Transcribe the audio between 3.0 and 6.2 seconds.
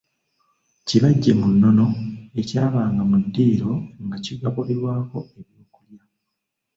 mu ddiiro nga kigabulirwako ebyokulya.